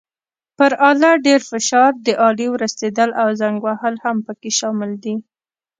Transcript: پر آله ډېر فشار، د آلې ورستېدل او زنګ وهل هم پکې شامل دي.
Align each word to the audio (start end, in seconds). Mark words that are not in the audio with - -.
پر 0.57 0.71
آله 0.89 1.11
ډېر 1.25 1.41
فشار، 1.51 1.91
د 2.05 2.07
آلې 2.27 2.47
ورستېدل 2.51 3.09
او 3.21 3.27
زنګ 3.41 3.55
وهل 3.65 3.95
هم 4.03 4.17
پکې 4.25 4.51
شامل 4.59 4.91
دي. 5.03 5.15